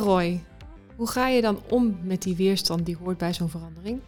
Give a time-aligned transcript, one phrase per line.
[0.00, 0.44] Roy,
[0.96, 4.00] hoe ga je dan om met die weerstand die hoort bij zo'n verandering?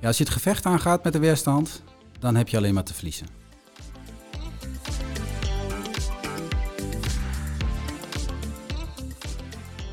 [0.00, 1.82] Ja, als je het gevecht aangaat met de weerstand,
[2.18, 3.26] dan heb je alleen maar te verliezen.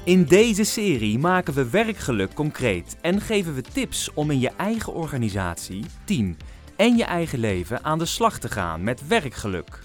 [0.04, 4.94] In deze serie maken we werkgeluk concreet en geven we tips om in je eigen
[4.94, 6.38] organisatie, team
[6.76, 9.80] en je eigen leven aan de slag te gaan met werkgeluk.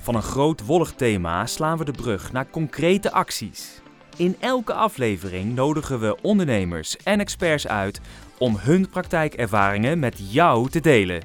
[0.00, 3.82] Van een groot wollig thema slaan we de brug naar concrete acties.
[4.16, 8.00] In elke aflevering nodigen we ondernemers en experts uit
[8.38, 11.22] om hun praktijkervaringen met jou te delen.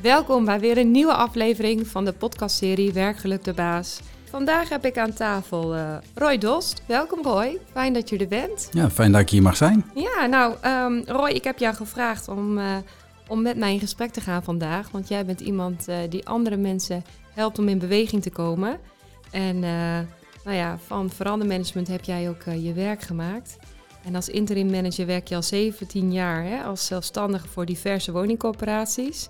[0.00, 4.00] Welkom bij weer een nieuwe aflevering van de podcastserie Werkgeluk de Baas.
[4.30, 6.82] Vandaag heb ik aan tafel eh, Roy Dost.
[6.86, 8.68] Welkom Roy, fijn dat je er bent.
[8.72, 9.84] Ja, fijn dat ik hier mag zijn.
[9.94, 12.76] Ja, nou ehm, Roy, ik heb jou gevraagd om, uh,
[13.28, 14.90] om met mij in gesprek te gaan vandaag.
[14.90, 18.78] Want jij bent iemand uh, die andere mensen helpt om in beweging te komen.
[19.30, 19.58] En
[20.44, 23.58] nou ja, van verandermanagement heb jij ook je werk gemaakt.
[24.06, 29.28] En als interim manager werk je al 17 jaar hè, als zelfstandige voor diverse woningcorporaties.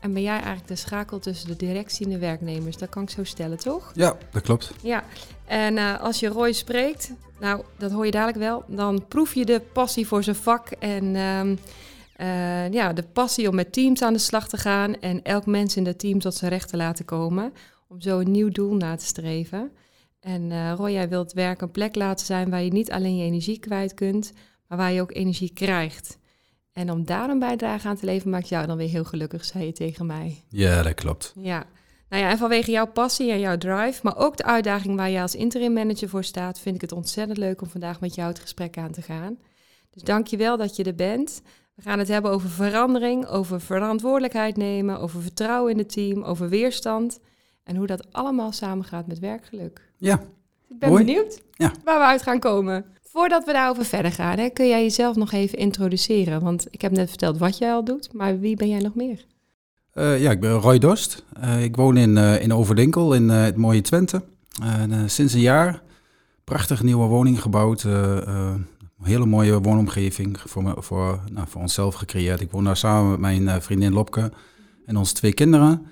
[0.00, 2.76] En ben jij eigenlijk de schakel tussen de directie en de werknemers?
[2.76, 3.90] Dat kan ik zo stellen, toch?
[3.94, 4.72] Ja, dat klopt.
[4.82, 5.04] Ja,
[5.44, 9.44] en uh, als je Roy spreekt, nou, dat hoor je dadelijk wel, dan proef je
[9.44, 11.58] de passie voor zijn vak en um,
[12.20, 15.76] uh, ja, de passie om met teams aan de slag te gaan en elk mens
[15.76, 17.52] in dat team tot zijn recht te laten komen,
[17.88, 19.72] om zo een nieuw doel na te streven.
[20.20, 23.24] En uh, Roy, jij wilt werk een plek laten zijn waar je niet alleen je
[23.24, 24.32] energie kwijt kunt,
[24.66, 26.18] maar waar je ook energie krijgt.
[26.72, 29.64] En om daar een bijdrage aan te leveren maakt jou dan weer heel gelukkig, zei
[29.64, 30.44] je tegen mij.
[30.48, 31.32] Ja, dat klopt.
[31.36, 31.66] Ja.
[32.08, 35.20] Nou ja, en vanwege jouw passie en jouw drive, maar ook de uitdaging waar je
[35.20, 38.38] als interim manager voor staat, vind ik het ontzettend leuk om vandaag met jou het
[38.38, 39.38] gesprek aan te gaan.
[39.90, 41.42] Dus dank je wel dat je er bent.
[41.78, 46.48] We gaan het hebben over verandering, over verantwoordelijkheid nemen, over vertrouwen in het team, over
[46.48, 47.18] weerstand
[47.64, 49.90] en hoe dat allemaal samengaat met werkgeluk.
[49.96, 50.22] Ja.
[50.68, 51.72] Ik ben benieuwd Ja.
[51.84, 52.84] waar we uit gaan komen.
[53.02, 56.40] Voordat we daarover verder gaan, hè, kun jij jezelf nog even introduceren?
[56.42, 59.24] Want ik heb net verteld wat jij al doet, maar wie ben jij nog meer?
[59.94, 61.24] Uh, ja, ik ben Roy Dorst.
[61.42, 64.22] Uh, ik woon in, uh, in Overdenkel in het mooie Twente.
[65.06, 65.82] sinds een jaar
[66.44, 67.86] prachtig nieuwe woning gebouwd.
[68.98, 72.40] Een hele mooie woonomgeving voor, me, voor, nou, voor onszelf gecreëerd.
[72.40, 74.32] Ik woon daar samen met mijn vriendin Lopke
[74.86, 75.86] en onze twee kinderen.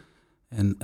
[0.48, 0.76] En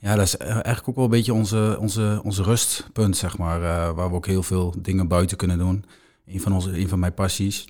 [0.00, 3.60] ja, dat is eigenlijk ook wel een beetje onze, onze, onze rustpunt, zeg maar.
[3.60, 5.84] Uh, waar we ook heel veel dingen buiten kunnen doen.
[6.26, 7.68] Een van, onze, een van mijn passies.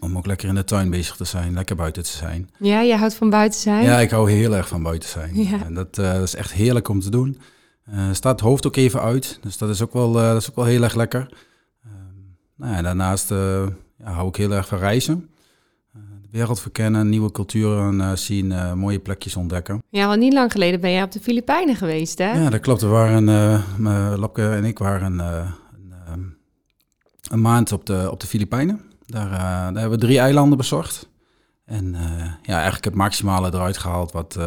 [0.00, 2.50] Om ook lekker in de tuin bezig te zijn, lekker buiten te zijn.
[2.58, 3.84] Ja, je houdt van buiten zijn?
[3.84, 5.42] Ja, ik hou heel erg van buiten zijn.
[5.42, 5.64] Ja.
[5.64, 7.40] En dat, uh, dat is echt heerlijk om te doen.
[7.90, 10.56] Uh, staat het hoofd ook even uit, dus dat is ook wel, dat is ook
[10.56, 11.28] wel heel erg lekker.
[12.56, 13.66] Nou ja, daarnaast ja,
[14.02, 15.28] hou ik heel erg van reizen
[16.30, 19.82] de wereld verkennen, nieuwe culturen uh, zien, mooie plekjes ontdekken.
[19.90, 22.32] Ja, want niet lang geleden ben je op de Filipijnen geweest, hè?
[22.42, 22.80] Ja, dat klopt.
[22.80, 23.24] We waren,
[24.18, 26.34] Lapke en ik waren een,
[27.30, 28.80] een, maand op de, op de Filipijnen.
[29.06, 31.08] Daar, daar hebben we drie eilanden bezorgd.
[31.64, 31.94] En
[32.42, 34.38] ja, eigenlijk het maximale eruit gehaald wat,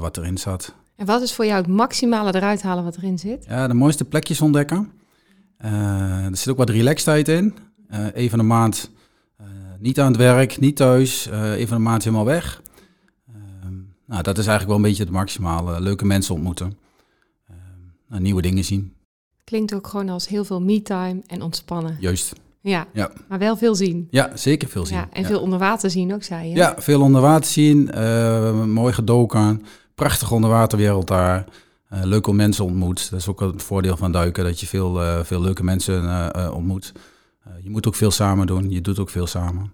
[0.00, 0.74] wat erin zat.
[0.96, 3.44] En wat is voor jou het maximale eruit halen wat erin zit?
[3.48, 4.92] Ja, de mooiste plekjes ontdekken.
[5.58, 7.54] Er zit ook wat relaxedheid in.
[8.14, 8.90] even een maand
[9.78, 12.62] niet aan het werk, niet thuis, uh, even een maand helemaal weg.
[13.28, 13.34] Uh,
[14.06, 15.80] nou, dat is eigenlijk wel een beetje het maximale.
[15.80, 16.78] Leuke mensen ontmoeten.
[17.50, 17.56] Uh,
[18.08, 18.92] nou, nieuwe dingen zien.
[19.44, 21.96] Klinkt ook gewoon als heel veel me-time en ontspannen.
[22.00, 22.32] Juist.
[22.60, 24.08] Ja, ja, maar wel veel zien.
[24.10, 24.96] Ja, zeker veel zien.
[24.96, 26.54] Ja, en veel onder water zien ook, zei je.
[26.54, 27.90] Ja, veel onder water zien.
[27.90, 29.62] eh, mooi gedoken.
[29.94, 31.44] Prachtige onderwaterwereld daar.
[31.94, 33.10] Uh, leuke mensen ontmoet.
[33.10, 36.50] Dat is ook het voordeel van duiken, dat je veel, uh, veel leuke mensen uh,
[36.54, 36.92] ontmoet.
[37.62, 39.72] Je moet ook veel samen doen, je doet ook veel samen.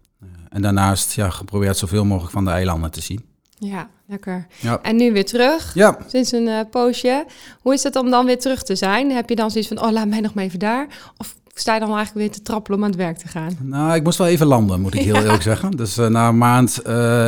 [0.49, 3.25] En daarnaast ja, geprobeerd zoveel mogelijk van de eilanden te zien.
[3.59, 4.47] Ja, lekker.
[4.61, 4.79] Ja.
[4.83, 7.27] En nu weer terug, Ja, sinds een poosje.
[7.61, 9.11] Hoe is het om dan weer terug te zijn?
[9.11, 10.87] Heb je dan zoiets van, oh, laat mij nog maar even daar?
[11.17, 13.57] Of sta je dan eigenlijk weer te trappelen om aan het werk te gaan?
[13.61, 15.71] nou, ik moest wel even landen, moet ik heel eerlijk zeggen.
[15.71, 16.87] Dus na een maand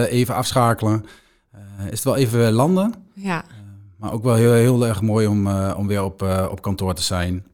[0.08, 1.04] even afschakelen,
[1.84, 2.94] is het wel even landen.
[3.12, 3.44] Ja,
[3.96, 6.94] Maar ook wel heel, heel erg mooi om, uh, om weer op, uh, op kantoor
[6.94, 7.46] te zijn.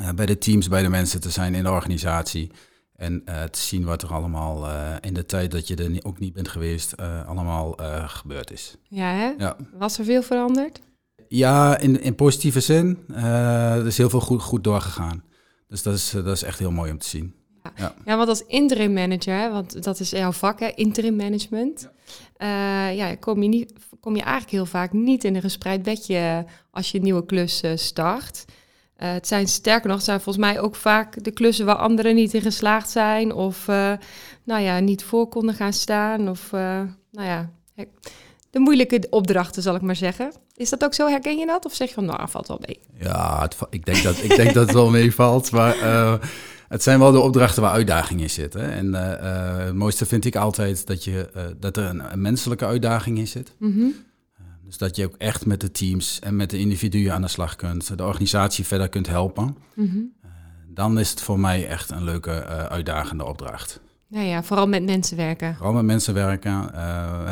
[0.00, 2.50] Uh, bij de teams, bij de mensen te zijn in de organisatie.
[2.96, 4.68] En te zien wat er allemaal
[5.00, 6.96] in de tijd dat je er ni- ook niet bent geweest,
[7.26, 7.76] allemaal
[8.06, 8.76] gebeurd is.
[8.88, 9.34] ja hè?
[9.38, 10.80] Ja, Was er veel veranderd?
[11.28, 12.98] ja in, in positieve zin.
[13.14, 15.24] Er is heel veel goed, goed doorgegaan.
[15.68, 17.34] Dus dat is, dat is echt heel mooi om te zien.
[18.04, 21.88] Ja, want als interim manager, want dat is jouw vak, hè, interim management.
[22.38, 22.88] Ja.
[22.88, 26.90] ja, kom, je niet, kom je eigenlijk heel vaak niet in een gespreid bedje als
[26.90, 28.44] je een nieuwe klus uh, start.
[28.98, 32.14] Uh, het zijn sterker nog, het zijn volgens mij ook vaak de klussen waar anderen
[32.14, 33.32] niet in geslaagd zijn.
[33.32, 33.92] Of uh,
[34.44, 36.28] nou ja, niet voor konden gaan staan.
[36.28, 37.50] Of nou ja,
[38.50, 40.32] de moeilijke opdrachten, zal ik maar zeggen.
[40.54, 41.08] Is dat ook zo?
[41.08, 41.64] Herken je dat?
[41.64, 42.80] Of zeg je van, nou, valt wel mee?
[43.00, 45.50] Ja, het, ik, denk dat, ik denk dat het wel meevalt.
[45.50, 45.76] Maar
[46.68, 48.52] het zijn wel de opdrachten waar uitdaging in zit.
[48.52, 48.70] Hè?
[48.70, 49.12] En uh,
[49.64, 53.26] het mooiste vind ik altijd dat, je, uh, dat er een, een, menselijke uitdaging in
[53.26, 53.52] zit.
[53.58, 53.94] Mm -hmm.
[54.64, 57.56] dus dat je ook echt met de teams en met de individuen aan de slag
[57.56, 57.96] kunt.
[57.98, 59.56] De organisatie verder kunt helpen.
[59.74, 60.12] Mm -hmm.
[60.68, 63.80] dan is het voor mij echt een leuke, uitdagende opdracht.
[64.06, 65.54] Ja, ja, vooral met mensen werken.
[65.54, 66.70] Vooral met mensen werken.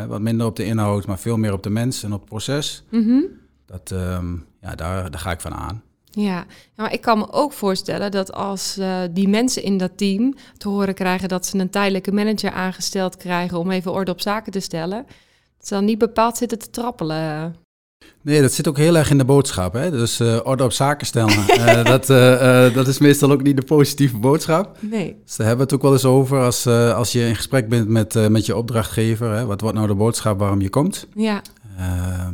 [0.09, 2.85] Wat minder op de inhoud, maar veel meer op de mens en op het proces.
[2.91, 3.25] Mm -hmm.
[3.67, 5.83] dat, um, ja, daar, daar ga ik van aan.
[6.17, 6.47] Ja,
[6.77, 10.69] maar ik kan me ook voorstellen dat als uh, die mensen in dat team te
[10.69, 14.61] horen krijgen dat ze een tijdelijke manager aangesteld krijgen om even orde op zaken te
[14.61, 15.07] stellen,
[15.61, 17.57] ze dan niet bepaald zitten te trappelen.
[18.23, 19.73] Nee, dat zit ook heel erg in de boodschap.
[19.73, 19.91] Hè?
[19.91, 21.39] Dus uh, orde op zaken stellen.
[21.49, 24.77] uh, dat, uh, dat is meestal ook niet de positieve boodschap.
[24.81, 25.17] Nee.
[25.25, 27.89] Dus daar hebben we het ook wel eens over als, als je in gesprek bent
[27.89, 29.31] met, met je opdrachtgever.
[29.31, 29.47] Hè?
[29.47, 31.07] Wat wordt nou de boodschap waarom je komt?
[31.15, 31.43] Ja.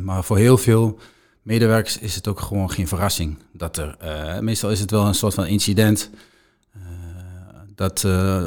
[0.01, 0.99] maar voor heel veel
[1.43, 3.37] medewerkers is het ook gewoon geen verrassing.
[3.51, 3.97] Dat er,
[4.43, 6.09] meestal is het wel een soort van incident.
[7.75, 8.01] dat,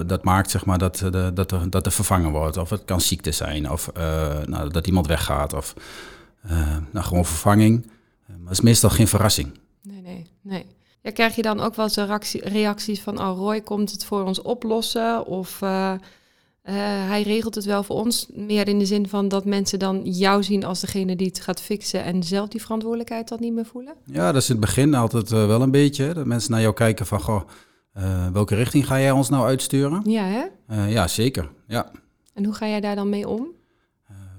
[0.06, 2.56] dat maakt zeg maar, dat, de, dat, er, dat er vervangen wordt.
[2.56, 3.70] Of het kan ziekte zijn.
[3.70, 3.90] Of
[4.46, 5.52] nou, dat iemand weggaat.
[5.52, 5.74] Of
[6.50, 7.86] uh, nou, gewoon vervanging.
[8.26, 9.58] Maar het is meestal geen verrassing.
[9.82, 10.66] Nee, nee, nee.
[11.00, 14.24] Ja, krijg je dan ook wel eens reactie, reacties van, oh Roy komt het voor
[14.24, 15.26] ons oplossen?
[15.26, 15.60] Of
[16.68, 16.74] uh,
[17.08, 18.26] hij regelt het wel voor ons?
[18.32, 21.60] Meer in de zin van dat mensen dan jou zien als degene die het gaat
[21.60, 23.94] fixen en zelf die verantwoordelijkheid dan niet meer voelen?
[24.04, 26.14] Ja, dat is in het begin altijd wel een beetje.
[26.14, 27.42] Dat mensen naar jou kijken van, goh,
[28.32, 30.00] welke richting ga jij ons nou uitsturen?
[30.04, 30.24] Ja,
[30.66, 30.86] hè?
[30.86, 31.50] ja, zeker.
[31.66, 31.90] Ja.
[32.34, 33.54] En hoe ga jij daar dan mee om?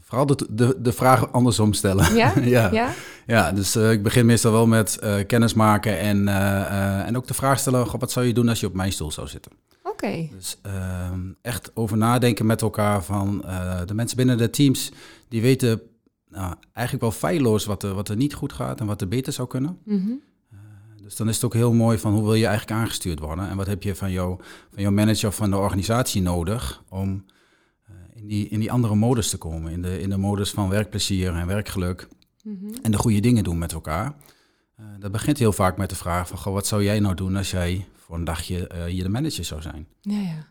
[0.08, 2.16] Vooral de, de, de vraag andersom stellen.
[2.16, 2.34] Ja?
[2.42, 2.70] ja.
[2.72, 2.94] ja.
[3.26, 3.52] ja.
[3.52, 7.34] dus uh, ik begin meestal wel met uh, kennis maken en, uh, en ook de
[7.34, 9.52] vraag stellen: goh, wat zou je doen als je op mijn stoel zou zitten?
[10.04, 10.30] Okay.
[10.34, 13.38] Dus ehm, echt over nadenken met elkaar van
[13.86, 14.92] de mensen binnen de teams,
[15.28, 15.82] die weten
[16.30, 19.34] nou, eigenlijk wel feilloos wat er, wat er niet goed gaat en wat er beter
[19.34, 19.78] zou kunnen.
[19.84, 20.22] Mm -hmm.
[21.04, 23.58] dus dan is het ook heel mooi van hoe wil je eigenlijk aangestuurd worden en
[23.58, 24.40] wat heb je van, jou,
[24.74, 27.26] van jouw manager of van de organisatie nodig om
[28.14, 29.72] in die, in die andere modus te komen.
[29.72, 32.08] In de, in de modus van werkplezier en werkgeluk.
[32.44, 32.74] Mm -hmm.
[32.82, 34.16] En de goede dingen doen met elkaar.
[35.00, 37.52] Dat begint heel vaak met de vraag van, goh, wat zou jij nou doen als
[37.52, 39.88] jij voor een dagje uh, hier de manager zou zijn?
[40.01, 40.48] Ja, ja.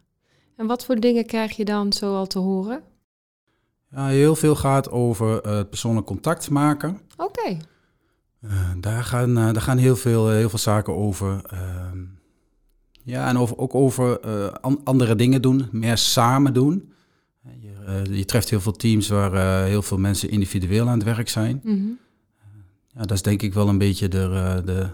[0.56, 2.82] En wat voor dingen krijg je dan zo al te horen?
[3.90, 7.00] Ja, heel veel gaat over uh, persoonlijk contact maken.
[7.16, 7.24] Oké.
[7.24, 7.60] Okay.
[8.80, 11.44] daar, gaan, daar gaan heel veel, heel veel zaken over.
[11.46, 11.98] Ehm,
[13.02, 14.20] ja, en over, ook over
[14.60, 16.92] an andere dingen doen, meer samen doen.
[17.60, 21.60] Je, je, treft heel veel teams waar heel veel mensen individueel aan het werk zijn.
[21.62, 21.98] Mm -hmm.
[22.94, 24.90] ja, dat is denk ik wel een beetje de, de,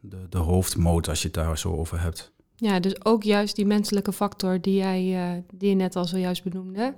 [0.00, 2.32] de, de hoofdmoot als je het daar zo over hebt.
[2.56, 6.94] Ja, dus ook juist die menselijke factor die, jij, die je net al zojuist benoemde.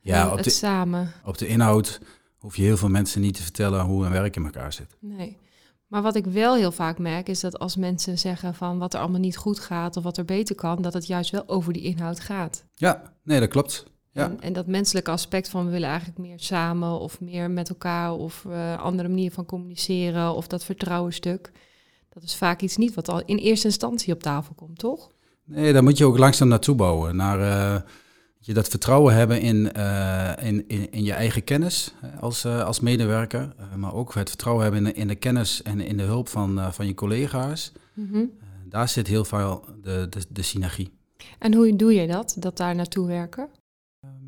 [0.00, 1.12] Ja, op het de, samen.
[1.24, 2.00] Op de inhoud
[2.38, 4.96] hoef je heel veel mensen niet te vertellen hoe een werk in elkaar zit.
[5.00, 5.38] Nee.
[5.86, 9.00] Maar wat ik wel heel vaak merk is dat als mensen zeggen van wat er
[9.00, 11.82] allemaal niet goed gaat of wat er beter kan, dat het juist wel over die
[11.82, 12.64] inhoud gaat.
[12.74, 13.84] Ja, nee, dat klopt.
[14.12, 14.24] Ja.
[14.24, 18.12] En, en, dat menselijke aspect van we willen eigenlijk meer samen of meer met elkaar
[18.12, 21.52] of uh, andere manier van communiceren of dat vertrouwenstuk.
[22.18, 25.10] Dat is vaak iets niet wat al in eerste instantie op tafel komt, toch?
[25.44, 27.16] Nee, daar moet je ook langzaam naartoe bouwen.
[27.16, 27.80] Naar uh,
[28.38, 33.54] je dat vertrouwen hebben in, uh, in, in, in, je eigen kennis als, als medewerker.
[33.76, 36.86] maar ook het vertrouwen hebben in, in de kennis en in de hulp van, van
[36.86, 37.72] je collega's.
[37.94, 38.30] Mm -hmm.
[38.64, 40.90] daar zit heel veel de, de, de synergie.
[41.38, 43.48] En hoe doe je dat, dat daar naartoe werken?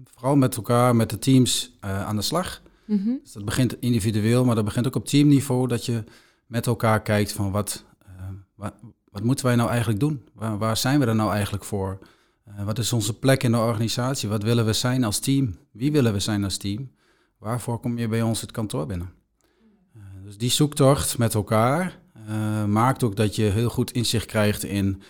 [0.04, 2.62] Vooral met elkaar, met de teams aan de slag.
[2.84, 3.20] Mm -hmm.
[3.22, 5.68] dus dat begint individueel, maar dat begint ook op teamniveau.
[5.68, 6.04] Dat je
[6.50, 7.84] met elkaar kijkt van wat,
[8.60, 8.74] wat,
[9.10, 10.24] wat, moeten wij nou eigenlijk doen?
[10.34, 11.98] Waar, waar zijn we er nou eigenlijk voor?
[12.48, 14.28] Uh, wat is onze plek in de organisatie?
[14.28, 15.56] Wat willen we zijn als team?
[15.72, 16.90] Wie willen we zijn als team?
[17.38, 19.18] Waarvoor kom je bij ons het kantoor binnen?
[20.24, 21.98] dus die zoektocht met elkaar
[22.66, 25.02] maakt ook dat je heel goed inzicht krijgt in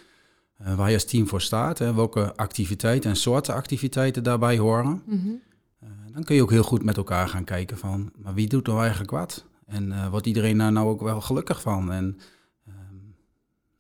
[0.57, 5.03] waar je als team voor staat, hè, welke activiteiten en soorten activiteiten daarbij horen.
[5.07, 5.41] Mm -hmm.
[5.83, 8.67] uh, dan kun je ook heel goed met elkaar gaan kijken van, maar wie doet
[8.67, 9.47] nou eigenlijk wat?
[9.67, 11.93] En wordt iedereen daar nou ook wel gelukkig van?
[11.93, 12.19] En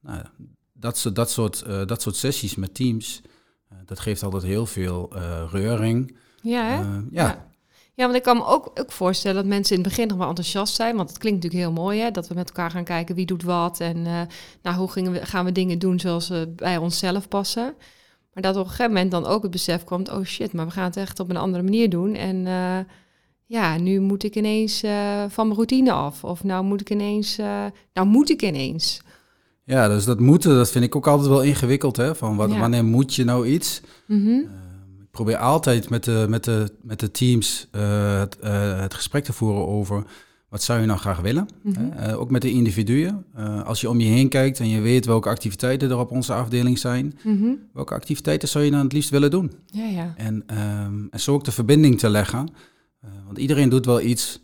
[0.00, 0.22] nou,
[0.72, 3.20] dat, dat, soort, dat soort sessies met teams,
[3.84, 5.10] dat geeft altijd heel veel
[5.50, 6.16] reuring.
[6.42, 6.76] Ja, hè?
[6.76, 7.02] ja.
[7.10, 7.48] ja.
[7.94, 10.28] Ja, want ik kan me ook, ook voorstellen dat mensen in het begin nog wel
[10.28, 10.96] enthousiast zijn.
[10.96, 12.10] Want het klinkt natuurlijk heel mooi, hè?
[12.10, 13.80] Dat we met elkaar gaan kijken wie doet wat.
[13.80, 14.20] En uh,
[14.62, 17.74] nou, hoe gingen we, gaan we dingen doen zoals ze bij onszelf passen.
[18.32, 20.10] Maar dat op een gegeven moment dan ook het besef komt...
[20.10, 22.14] oh shit, maar we gaan het echt op een andere manier doen.
[22.14, 22.78] En uh,
[23.46, 24.80] ja, nu moet ik ineens
[25.28, 26.24] van mijn routine af.
[26.24, 27.36] Of nou moet ik ineens...
[27.92, 29.00] nou moet ik ineens.
[29.70, 31.96] Ja, dus dat moeten, dat vind ik ook altijd wel ingewikkeld.
[31.96, 32.14] Hè?
[32.14, 32.58] Van wat, Ja.
[32.58, 33.80] wanneer moet je nou iets?
[34.06, 34.26] Mhm.
[34.28, 34.36] Uh,
[35.00, 39.24] ik probeer altijd met de, met de, met de teams uh, het, uh, het gesprek
[39.24, 40.04] te voeren over
[40.48, 41.48] wat zou je nou graag willen.
[41.62, 41.80] Mhm.
[42.08, 43.24] Uh, ook met de individuen.
[43.64, 46.78] als je om je heen kijkt en je weet welke activiteiten er op onze afdeling
[46.78, 47.48] zijn, Mhm.
[47.72, 49.52] welke activiteiten zou je dan het liefst willen doen?
[49.66, 50.14] Ja, ja.
[50.16, 52.48] En, ehm, en zo ook de verbinding te leggen.
[53.26, 54.42] Want iedereen doet wel iets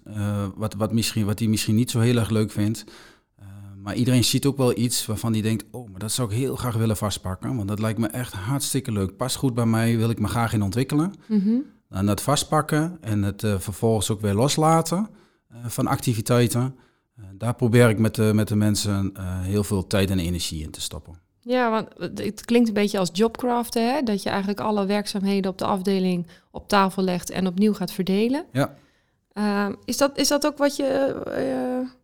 [0.56, 2.85] wat, wat, misschien, wat hij misschien niet zo heel erg leuk vindt.
[3.87, 6.57] Maar iedereen ziet ook wel iets waarvan hij denkt, oh, maar dat zou ik heel
[6.57, 7.57] graag willen vastpakken.
[7.57, 9.16] Want dat lijkt me echt hartstikke leuk.
[9.16, 11.14] Past goed bij mij, wil ik me graag in ontwikkelen.
[11.26, 11.55] Mhm.
[11.88, 15.09] En dat vastpakken en het uh, vervolgens ook weer loslaten
[15.52, 16.76] uh, van activiteiten.
[17.19, 19.12] Uh, daar probeer ik met de, met de mensen
[19.43, 21.19] heel veel tijd en energie in te stoppen.
[21.40, 24.02] Ja, want het klinkt een beetje als jobcraften, hè?
[24.02, 28.45] dat je eigenlijk alle werkzaamheden op de afdeling op tafel legt en opnieuw gaat verdelen.
[28.52, 28.75] Ja.
[29.35, 31.95] Uh, is, dat, is dat ook wat je.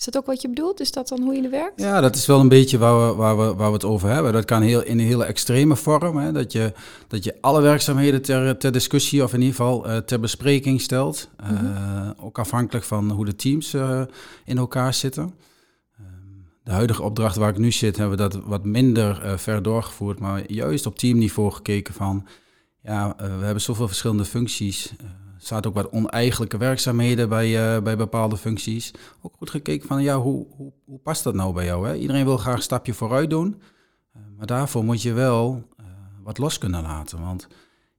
[0.00, 0.80] Is dat ook wat je bedoelt?
[0.80, 1.80] Is dat dan hoe je er werkt?
[1.80, 4.32] Ja, dat is wel een beetje waar we, waar we, waar we het over hebben.
[4.32, 6.16] Dat kan heel, in een hele extreme vorm.
[6.16, 6.32] Hè?
[6.32, 6.72] Dat, je,
[7.08, 11.28] dat je alle werkzaamheden ter, ter discussie of in ieder geval uh, ter bespreking stelt.
[11.42, 12.14] Mm -hmm.
[12.18, 13.74] Ook afhankelijk van hoe de teams
[14.44, 15.34] in elkaar zitten
[16.64, 20.18] de huidige opdracht waar ik nu zit, hebben we dat wat minder ver doorgevoerd.
[20.18, 22.26] Maar juist op teamniveau gekeken van,
[22.82, 24.92] ja, we hebben zoveel verschillende functies.
[25.40, 28.90] Zaten ook wat oneigenlijke werkzaamheden bij, bij bepaalde functies.
[29.22, 31.88] Ook goed gekeken van, ja, hoe, hoe, hoe past dat nou bij jou?
[31.88, 31.96] Hè?
[31.96, 33.60] Iedereen wil graag een stapje vooruit doen.
[34.36, 35.68] maar daarvoor moet je wel
[36.22, 37.20] wat los kunnen laten.
[37.20, 37.48] Want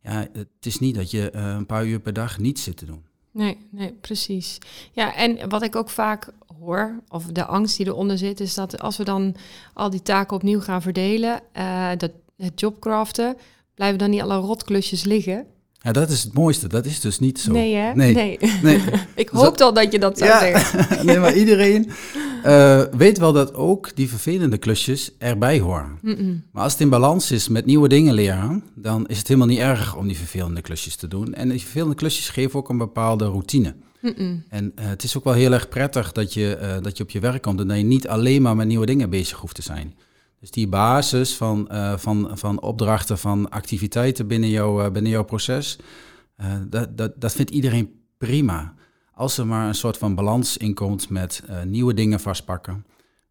[0.01, 3.03] ja, het is niet dat je een paar uur per dag niets zit te doen.
[3.31, 4.57] Nee, nee, precies.
[4.91, 8.79] Ja, en wat ik ook vaak hoor, of de angst die eronder zit, is dat
[8.79, 9.35] als we dan
[9.73, 11.41] al die taken opnieuw gaan verdelen,
[11.97, 13.37] dat het jobcraften,
[13.75, 15.45] blijven dan niet alle rotklusjes liggen.
[15.83, 16.67] Ja, dat is het mooiste.
[16.67, 17.51] Dat is dus niet zo.
[17.51, 17.93] Nee, hè?
[17.93, 18.13] Nee.
[18.13, 18.37] nee.
[18.63, 18.81] nee.
[19.15, 20.39] ik hoop al dat je dat zou ja.
[20.39, 21.05] zeggen.
[21.05, 21.89] nee, maar iedereen
[22.45, 25.97] uh, weet wel dat ook die vervelende klusjes erbij horen.
[26.01, 26.43] Mm -mm.
[26.51, 29.59] Maar als het in balans is met nieuwe dingen leren, dan is het helemaal niet
[29.59, 31.33] erg om die vervelende klusjes te doen.
[31.33, 33.75] En die vervelende klusjes geven ook een bepaalde routine.
[34.01, 37.03] Mm en uh, het is ook wel heel erg prettig dat je, uh, dat je
[37.03, 39.55] op je werk komt en dat je niet alleen maar met nieuwe dingen bezig hoeft
[39.55, 39.93] te zijn.
[40.41, 45.79] Dus die basis van, uh, van, van opdrachten, van activiteiten binnen, jou, binnen jouw proces,
[46.67, 48.73] dat, dat, dat vindt iedereen prima.
[49.13, 52.85] Als er maar een soort van balans in komt met nieuwe dingen vastpakken.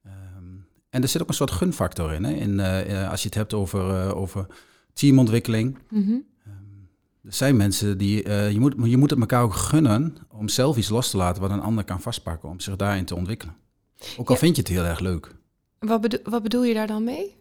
[0.06, 2.32] Um, en er zit ook een soort gunfactor in, hè?
[2.32, 2.60] in
[3.10, 4.46] als je het hebt over, over
[4.92, 5.78] teamontwikkeling.
[5.88, 6.24] Mm -hmm.
[7.22, 10.88] Er zijn mensen die, je, moet, je moet het elkaar ook gunnen om zelf iets
[10.88, 13.54] los te laten wat een ander kan vastpakken, om zich daarin te ontwikkelen.
[14.16, 14.40] Ook al Ja.
[14.40, 15.38] vind je het heel erg leuk.
[15.80, 17.34] Wat, bedo- wat bedoel je daar dan mee?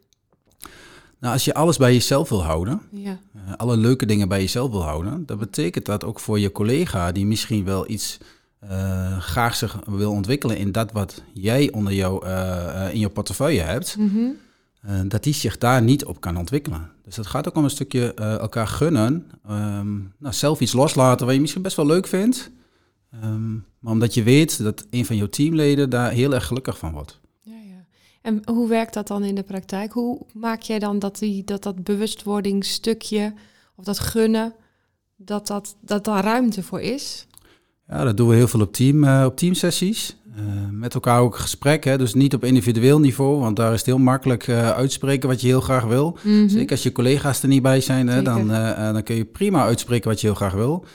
[1.19, 3.19] Nou, als je alles bij jezelf wil houden, Ja.
[3.35, 7.11] eh, alle leuke dingen bij jezelf wil houden, dan betekent dat ook voor je collega
[7.11, 8.17] die misschien wel iets
[8.59, 13.61] eh, graag zich wil ontwikkelen in dat wat jij onder jou, eh, in je portefeuille
[13.61, 15.07] hebt, Mhm.
[15.07, 16.91] dat die zich daar niet op kan ontwikkelen.
[17.03, 21.35] Dus het gaat ook om een stukje elkaar gunnen, ehm, nou, zelf iets loslaten wat
[21.35, 22.51] je misschien best wel leuk vindt,
[23.11, 26.91] ehm, maar omdat je weet dat een van jouw teamleden daar heel erg gelukkig van
[26.91, 27.19] wordt.
[28.29, 29.91] En hoe werkt dat dan in de praktijk?
[29.91, 33.33] Hoe maak jij dan dat die, dat, dat bewustwordingsstukje
[33.75, 34.53] of dat gunnen,
[35.15, 37.27] dat, dat, dat daar ruimte voor is?
[37.87, 40.17] Ja, dat doen we heel veel op, team, eh, op teamsessies.
[40.35, 41.97] Eh, met elkaar ook gesprek, hè?
[41.97, 45.47] dus niet op individueel niveau, want daar is het heel makkelijk eh, uitspreken wat je
[45.47, 46.17] heel graag wil.
[46.23, 46.47] Mhm.
[46.47, 48.47] Zeker als je collega's er niet bij zijn, hè, dan,
[48.93, 50.85] dan kun je prima uitspreken wat je heel graag wil.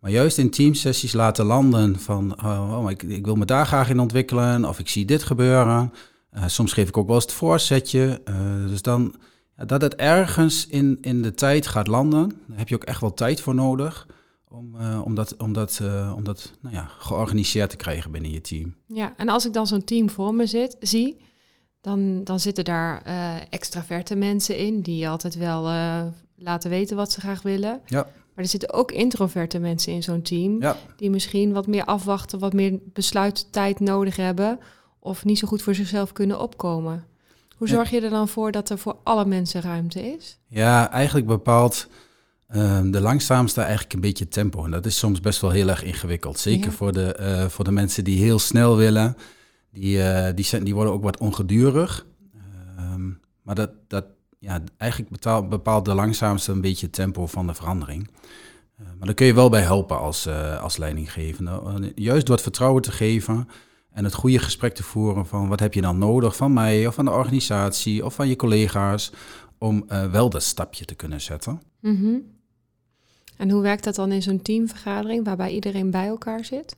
[0.00, 3.90] Maar juist in teamsessies laten landen van, oh, oh, ik, ik wil me daar graag
[3.90, 5.92] in ontwikkelen, of ik zie dit gebeuren.
[6.38, 8.20] Eh, soms geef ik ook wel eens het voorzetje.
[8.24, 9.14] Eh, dus dan,
[9.66, 13.14] dat het ergens in, in de tijd gaat landen, daar heb je ook echt wel
[13.14, 14.06] tijd voor nodig.
[14.48, 15.80] Om, eh, om dat, om dat,
[16.16, 18.74] om dat nou ja, georganiseerd te krijgen binnen je team.
[18.86, 21.20] Ja, en als ik dan zo'n team voor me zit, zie,
[21.80, 23.02] dan, dan zitten daar
[23.50, 25.62] extraverte mensen in die altijd wel
[26.36, 27.80] laten weten wat ze graag willen.
[27.86, 28.02] Ja.
[28.34, 30.76] Maar er zitten ook introverte mensen in zo'n team Ja.
[30.96, 34.58] die misschien wat meer afwachten, wat meer besluittijd nodig hebben
[35.08, 37.04] of niet zo goed voor zichzelf kunnen opkomen.
[37.56, 40.38] Hoe zorg je er dan voor dat er voor alle mensen ruimte is?
[40.48, 41.88] Ja, eigenlijk bepaalt
[42.48, 44.64] ehm, de langzaamste eigenlijk een beetje tempo.
[44.64, 46.38] En dat is soms best wel heel erg ingewikkeld.
[46.38, 46.76] Zeker Ja.
[46.76, 49.16] voor, de, eh, voor de mensen die heel snel willen.
[49.72, 52.06] Die, eh, die, zijn, die worden ook wat ongedurig.
[52.76, 53.08] Ehm,
[53.42, 54.04] maar dat, dat,
[54.38, 55.10] ja, eigenlijk
[55.48, 58.10] bepaalt de langzaamste een beetje het tempo van de verandering.
[58.78, 60.28] Eh, maar daar kun je wel bij helpen als,
[60.60, 61.92] als leidinggevende.
[61.94, 63.48] Juist door het vertrouwen te geven
[63.98, 66.94] en het goede gesprek te voeren van wat heb je dan nodig van mij of
[66.94, 69.12] van de organisatie of van je collega's
[69.58, 71.60] om eh, wel dat stapje te kunnen zetten.
[71.80, 72.14] Mhm.
[73.36, 76.76] En hoe werkt dat dan in zo'n teamvergadering waarbij iedereen bij elkaar zit?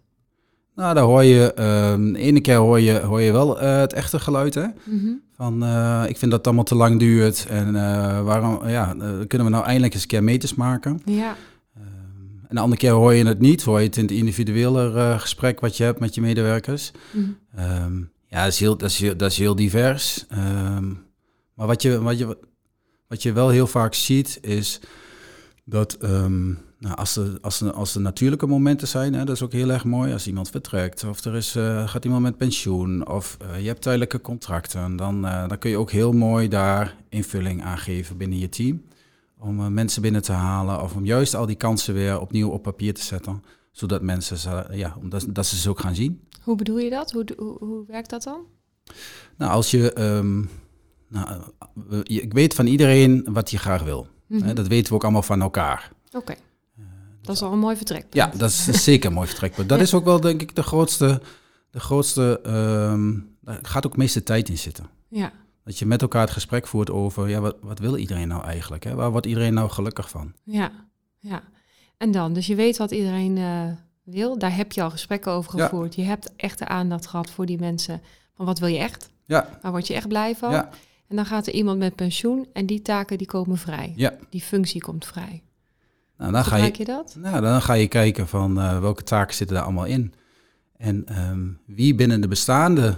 [0.74, 3.92] Nou, daar hoor je, ehm, de ene keer hoor je, hoor je wel eh, het
[3.92, 4.66] echte geluid, hè.
[4.84, 5.12] Mhm.
[5.32, 7.72] Van, eh, ik vind dat het allemaal te lang duurt en
[8.24, 8.94] waarom, ja,
[9.26, 11.00] kunnen we nou eindelijk eens een keer meters maken?
[11.04, 11.36] Ja,
[12.50, 15.20] En de andere keer hoor je het niet, hoor je het in het individuele eh,
[15.20, 16.90] gesprek wat je hebt met je medewerkers.
[17.10, 17.30] Mhm.
[17.54, 20.24] Ehm, ja, dat is heel, dat is heel, dat is heel divers.
[20.28, 20.88] Ehm,
[21.54, 22.38] maar wat je, wat, je,
[23.08, 24.80] wat je wel heel vaak ziet is
[25.64, 29.42] dat ehm, nou, als, er, als, er, als er natuurlijke momenten zijn, hè, dat is
[29.42, 30.12] ook heel erg mooi.
[30.12, 33.82] Als iemand vertrekt of er is, eh, gaat iemand met pensioen of eh, je hebt
[33.82, 38.48] tijdelijke contracten, dan, dan kun je ook heel mooi daar invulling aan geven binnen je
[38.48, 38.82] team.
[39.40, 42.62] Om eh, mensen binnen te halen of om juist al die kansen weer opnieuw op
[42.62, 43.42] papier te zetten.
[43.72, 46.28] Zodat mensen ze, ja, omdat, dat ze ze ook gaan zien.
[46.42, 47.10] hoe bedoel je dat?
[47.12, 48.40] Hoe, hoe, hoe werkt dat dan?
[49.36, 49.92] Nou, als je.
[49.92, 50.38] ehm,
[51.08, 51.42] nou,
[51.90, 54.06] eh, ik weet van iedereen wat je graag wil.
[54.26, 54.54] Mhm.
[54.54, 55.92] Dat weten we ook allemaal van elkaar.
[56.12, 56.34] Oké,
[57.22, 58.14] dat is al een mooi vertrekpunt.
[58.14, 59.68] Ja, dat is zeker een mooi vertrekpunt.
[59.68, 59.84] Dat Ja.
[59.84, 61.20] is ook wel, denk ik, de grootste.
[61.70, 64.86] De grootste ehm, daar gaat ook meeste tijd in zitten.
[65.08, 65.32] Ja,
[65.70, 67.28] Dat je met elkaar het gesprek voert over.
[67.28, 68.84] Ja, wat, wat wil iedereen nou eigenlijk?
[68.84, 68.94] Hè?
[68.94, 70.32] Waar wordt iedereen nou gelukkig van?
[70.44, 70.70] ja,
[71.18, 71.42] ja.
[71.96, 73.64] En dan, dus je weet wat iedereen eh,
[74.02, 74.38] wil.
[74.38, 75.64] Daar heb je al gesprekken over Ja.
[75.64, 75.94] gevoerd.
[75.94, 78.00] Je hebt echt de aandacht gehad voor die mensen.
[78.34, 79.10] Van wat wil je echt?
[79.24, 80.50] Ja, Waar word je echt blij van?
[80.50, 80.68] ja,
[81.08, 83.92] En dan gaat er iemand met pensioen en die taken die komen vrij.
[83.96, 84.12] ja.
[84.30, 85.42] Die functie komt vrij.
[86.16, 87.14] Nou, dan ga je, je dat?
[87.18, 90.12] Nou, dan ga je kijken van eh, welke taken zitten daar allemaal in.
[90.76, 92.94] En ehm, wie binnen de bestaande,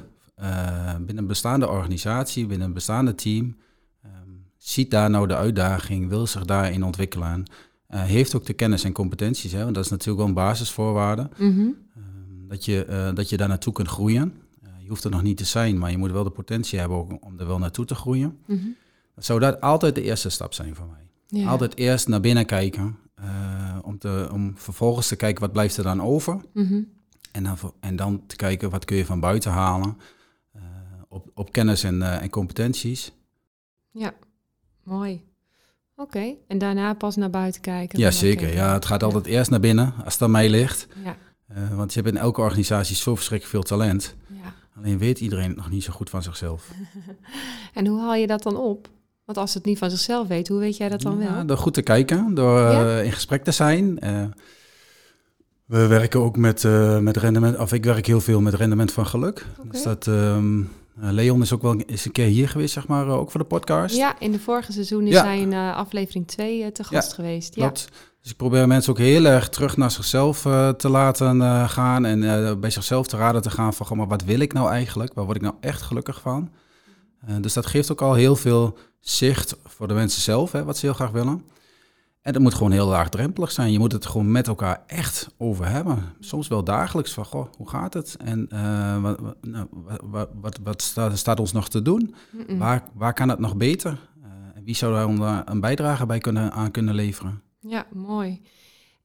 [0.97, 3.57] binnen een bestaande organisatie, binnen een bestaande team,
[4.03, 4.13] ehm,
[4.57, 7.45] ziet daar nou de uitdaging, wil zich daarin ontwikkelen,
[7.87, 11.29] eh, heeft ook de kennis en competenties, hè, want dat is natuurlijk wel een basisvoorwaarde,
[11.39, 11.61] Mhm.
[11.61, 14.35] ehm, dat, je, eh, dat je daar naartoe kunt groeien.
[14.63, 16.97] Eh, je hoeft er nog niet te zijn, maar je moet wel de potentie hebben
[16.99, 18.39] ook om er wel naartoe te groeien.
[18.47, 18.59] Mhm.
[19.17, 21.41] Zou dat altijd de eerste stap zijn voor mij.
[21.41, 21.49] Ja.
[21.49, 22.97] Altijd eerst naar binnen kijken.
[23.15, 26.41] eh, om, te, om vervolgens te kijken wat blijft er dan over.
[26.55, 26.81] Mhm.
[27.33, 29.97] En dan, en dan te kijken wat kun je van buiten halen.
[31.13, 33.13] Op, op kennis en, eh, en competenties.
[33.91, 34.15] Ja,
[34.83, 35.25] mooi.
[35.97, 37.99] Oké, en daarna pas naar buiten kijken.
[37.99, 38.55] Ja, zeker.
[38.55, 39.07] Ja, het gaat ja.
[39.07, 40.87] altijd eerst naar binnen als het aan mij ligt.
[41.05, 44.15] Ja, Eh, want je hebt in elke organisatie zo verschrikkelijk veel talent.
[44.29, 44.55] ja.
[44.77, 46.71] Alleen weet iedereen het nog niet zo goed van zichzelf.
[47.75, 48.89] En hoe haal je dat dan op?
[49.25, 51.47] Want als het niet van zichzelf weet, hoe weet jij dat dan Ja, wel?
[51.47, 53.99] door goed te kijken, door eh, in gesprek te zijn.
[55.65, 56.63] We werken ook met,
[57.01, 59.47] met rendement, of ik werk heel veel met rendement van geluk.
[59.71, 63.07] Dus dat, ehm, eh, Leon is ook wel eens een keer hier geweest, zeg maar,
[63.07, 63.97] eh, ook voor de podcast.
[63.97, 65.25] Ja, in de vorige seizoen is Ja.
[65.25, 67.55] hij in eh, aflevering 2 te gast geweest.
[67.55, 67.61] Ja.
[67.63, 67.89] Klopt.
[68.23, 72.05] Dus ik probeer mensen ook heel erg terug naar zichzelf eh, te laten eh, gaan
[72.05, 75.15] en eh, bij zichzelf te raden te gaan van, maar wat wil ik nou eigenlijk?
[75.15, 76.51] Waar word ik nou echt gelukkig van?
[77.27, 80.79] Eh, dus dat geeft ook al heel veel zicht voor de mensen zelf, hè, wat
[80.79, 81.45] ze heel graag willen.
[82.23, 83.73] En dat moet gewoon heel laagdrempelig zijn.
[83.73, 86.15] Je moet het gewoon met elkaar echt over hebben.
[86.21, 88.17] Soms wel dagelijks van, goh, hoe gaat het?
[88.25, 92.15] En eh, wat, nou, wat, wat, wat, wat staat, staat ons nog te doen?
[92.49, 93.99] Waar, waar kan het nog beter?
[94.23, 97.43] Eh, en wie zou daar een bijdrage bij kunnen, aan kunnen leveren?
[97.61, 98.41] Ja, mooi.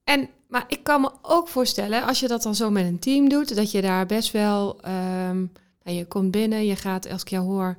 [0.04, 3.30] En, maar ik kan me ook voorstellen, als je dat dan zo met een team
[3.30, 5.46] doet, dat je daar best wel, ehm,
[5.84, 7.78] nou, je komt binnen, je gaat, als ik jou hoor,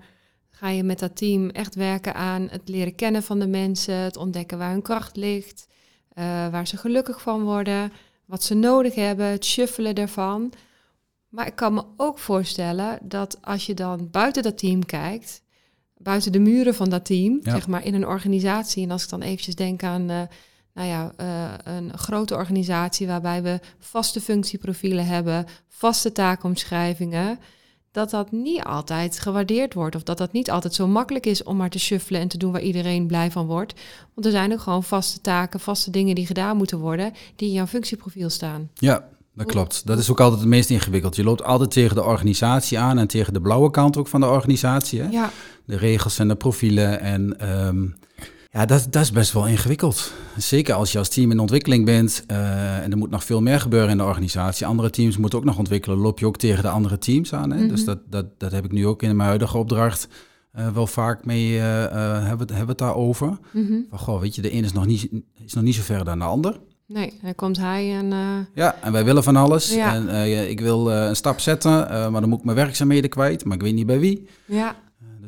[0.59, 4.16] ga je met dat team echt werken aan het leren kennen van de mensen, het
[4.16, 5.66] ontdekken waar hun kracht ligt,
[6.09, 7.92] eh, waar ze gelukkig van worden,
[8.25, 10.53] wat ze nodig hebben, het shuffelen daarvan.
[11.29, 15.42] Maar ik kan me ook voorstellen dat als je dan buiten dat team kijkt,
[15.97, 17.51] buiten de muren van dat team, Ja.
[17.51, 20.21] zeg maar in een organisatie, en als ik dan eventjes denk aan eh,
[20.75, 27.38] nou ja, eh, een grote organisatie waarbij we vaste functieprofielen hebben, vaste taakomschrijvingen,
[27.92, 29.96] dat dat niet altijd gewaardeerd wordt.
[29.96, 32.53] Of dat dat niet altijd zo makkelijk is om maar te shuffelen en te doen
[32.53, 33.74] waar iedereen blij van wordt.
[34.14, 37.55] Want er zijn ook gewoon vaste taken, vaste dingen die gedaan moeten worden, die in
[37.55, 38.70] jouw functieprofiel staan.
[38.74, 39.87] Ja, dat klopt.
[39.87, 41.16] Dat is ook altijd het meest ingewikkeld.
[41.16, 44.27] Je loopt altijd tegen de organisatie aan en tegen de blauwe kant ook van de
[44.27, 45.01] organisatie.
[45.01, 45.09] Hè?
[45.09, 45.31] Ja,
[45.64, 47.01] De regels en de profielen.
[47.01, 47.87] En ehm,
[48.51, 50.13] ja, dat, dat is best wel ingewikkeld.
[50.37, 53.61] Zeker als je als team in ontwikkeling bent eh, en er moet nog veel meer
[53.61, 54.67] gebeuren in de organisatie.
[54.67, 55.99] Andere teams moeten ook nog ontwikkelen.
[55.99, 57.51] Loop je ook tegen de andere teams aan.
[57.53, 57.67] Hè?
[57.67, 57.87] Dus Mhm.
[57.87, 60.09] dat, dat, dat heb ik nu ook in mijn huidige opdracht
[60.53, 63.39] eh, wel vaak mee, eh, hebben, hebben we het daarover.
[63.53, 63.75] mhm.
[63.91, 65.09] Van, goh, weet je, de een is nog niet,
[65.45, 66.61] is nog niet zo ver dan de ander.
[66.87, 68.11] nee, dan komt hij en
[68.55, 69.75] Ja, en wij willen van alles.
[69.75, 69.95] Ja.
[69.95, 71.71] En ik wil een stap zetten,
[72.13, 74.29] maar dan moet ik mijn werkzaamheden kwijt, maar ik weet niet bij wie.
[74.45, 74.77] ja,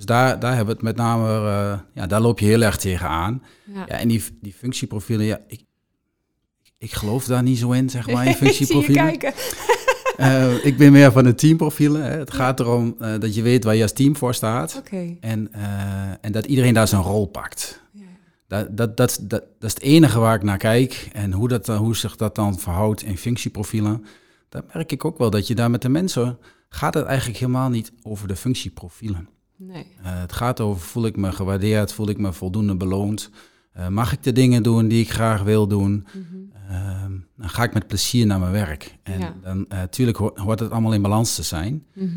[0.00, 2.76] Dus daar, daar hebben we het met name, eh, ja, daar loop je heel erg
[2.76, 3.42] tegenaan.
[3.64, 3.84] ja.
[3.86, 5.60] Ja, en die, die functieprofielen, ja, ik,
[6.78, 9.04] ik geloof daar niet zo in, zeg maar, in Ik zie je functieprofielen.
[9.04, 9.32] kijken.
[10.16, 12.02] Eh, ik ben meer van de teamprofielen.
[12.02, 12.18] Hè.
[12.18, 14.76] Het gaat erom eh, dat je weet waar je als team voor staat.
[14.78, 15.16] Oké.
[15.20, 15.52] En,
[16.20, 17.82] en dat iedereen daar zijn rol pakt.
[17.92, 18.02] Ja.
[18.48, 21.08] Dat, dat, dat, dat, dat is het enige waar ik naar kijk.
[21.12, 24.04] En hoe, dat, hoe zich dat dan verhoudt in functieprofielen,
[24.48, 27.68] daar merk ik ook wel dat je daar met de mensen gaat het eigenlijk helemaal
[27.68, 29.28] niet over de functieprofielen.
[29.62, 29.86] Nee.
[30.02, 33.30] Uh, het gaat over voel ik me gewaardeerd, voel ik me voldoende beloond,
[33.78, 36.50] uh, mag ik de dingen doen die ik graag wil doen, mm -hmm.
[36.70, 37.02] uh,
[37.36, 38.96] dan ga ik met plezier naar mijn werk.
[39.02, 39.34] En Ja.
[39.42, 41.84] dan natuurlijk ho hoort het allemaal in balans te zijn.
[41.94, 42.08] Mhm.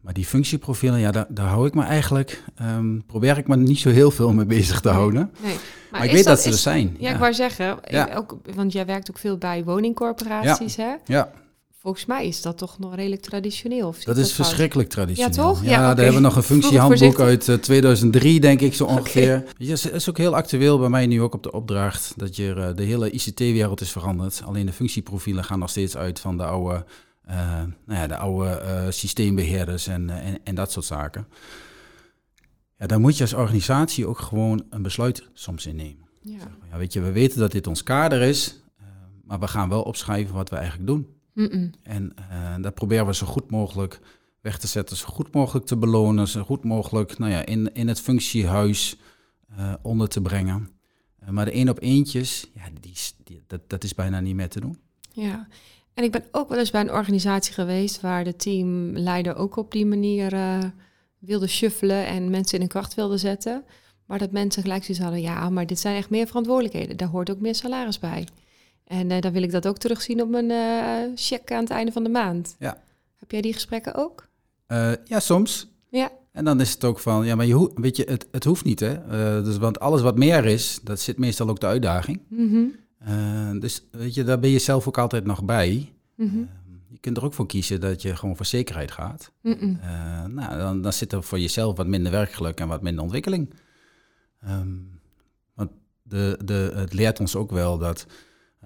[0.00, 3.78] Maar die functieprofielen, ja, daar, daar hou ik me eigenlijk, ehm, probeer ik me niet
[3.78, 5.30] zo heel veel mee bezig te houden.
[5.42, 5.56] Nee.
[5.90, 6.96] Maar, ik weet dat, ze is- er zijn.
[6.98, 8.14] Ja, ik wou zeggen, Ja.
[8.14, 10.94] ook, want jij werkt ook veel bij woningcorporaties, hè?
[11.04, 11.30] ja,
[11.80, 13.88] Volgens mij is dat toch nog redelijk traditioneel.
[13.88, 15.34] Of dat is verschrikkelijk traditioneel.
[15.34, 15.64] Ja, toch?
[15.64, 19.44] Ja, Ja, daar hebben we nog een functiehandboek uit eh, 2003, denk ik zo ongeveer.
[19.56, 22.54] Je, Het is ook heel actueel bij mij nu ook op de opdracht dat je,
[22.54, 24.42] eh, de hele ICT-wereld is veranderd.
[24.44, 26.84] Alleen de functieprofielen gaan nog steeds uit van de oude,
[27.24, 27.36] eh,
[27.86, 31.26] nou ja, de oude eh, systeembeheerders en, eh, en, en dat soort zaken.
[32.78, 36.06] Ja, daar moet je als organisatie ook gewoon een besluit soms in nemen.
[36.22, 36.38] Ja.
[36.70, 38.84] Ja, weet je, we weten dat dit ons kader is, eh,
[39.24, 41.16] maar we gaan wel opschrijven wat we eigenlijk doen.
[41.82, 44.00] En eh, dat proberen we zo goed mogelijk
[44.40, 47.88] weg te zetten, zo goed mogelijk te belonen, zo goed mogelijk nou ja, in, in
[47.88, 48.96] het functiehuis
[49.56, 50.68] eh, onder te brengen.
[51.18, 54.48] Eh, maar de één op eentjes, ja, die, die, dat, dat is bijna niet meer
[54.48, 54.78] te doen.
[55.10, 55.48] Ja,
[55.94, 59.72] en ik ben ook wel eens bij een organisatie geweest waar de teamleider ook op
[59.72, 60.30] die manier
[61.18, 63.64] wilde shuffelen en mensen in hun kracht wilde zetten.
[64.06, 66.96] Maar dat mensen gelijk zoiets hadden, ja, maar dit zijn echt meer verantwoordelijkheden.
[66.96, 68.26] Daar hoort ook meer salaris bij.
[68.88, 71.92] En eh, dan wil ik dat ook terugzien op mijn eh check aan het einde
[71.92, 72.56] van de maand.
[72.58, 72.82] Ja.
[73.16, 74.28] Heb jij die gesprekken ook?
[74.66, 75.68] Eh, ja, soms.
[75.90, 76.10] Ja.
[76.32, 78.80] En dan is het ook van, ja, maar je weet je, het, het hoeft niet,
[78.80, 78.94] hè.
[79.42, 82.20] Dus, want alles wat meer is, dat zit meestal ook de uitdaging.
[82.28, 83.58] Mhm.
[83.60, 85.92] Dus weet je, daar ben je zelf ook altijd nog bij.
[86.14, 86.38] Mhm.
[86.88, 89.32] Je kunt er ook voor kiezen dat je gewoon voor zekerheid gaat.
[90.28, 93.54] Nou, dan, dan zit er voor jezelf wat minder werkgeluk en wat minder ontwikkeling.
[94.40, 94.68] Ehm,
[95.54, 95.70] want
[96.02, 98.06] de, de, het leert ons ook wel dat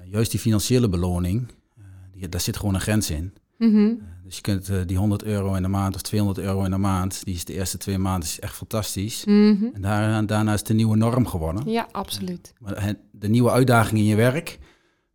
[0.05, 3.33] juist die financiële beloning, eh, die, daar zit gewoon een grens in.
[3.59, 3.87] Mhm.
[3.87, 6.71] Eh, dus je kunt eh, die 100 euro in de maand of 200 euro in
[6.71, 9.25] de maand, die is de eerste twee maanden is echt fantastisch.
[9.25, 9.65] Mhm.
[9.73, 11.71] En daarna, daarna is het de nieuwe norm geworden.
[11.71, 12.53] Ja, absoluut.
[12.59, 14.59] Maar de nieuwe uitdaging in je werk,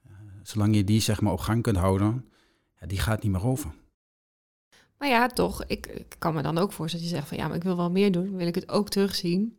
[0.04, 0.12] eh,
[0.44, 2.26] zolang je die zeg maar op gang kunt houden,
[2.80, 3.72] ja, die gaat niet meer over.
[4.98, 7.48] Maar ja, toch, ik, ik kan me dan ook voorstellen dat je zegt van ja,
[7.48, 8.36] maar ik wil wel meer doen.
[8.36, 9.57] Wil ik het ook terugzien.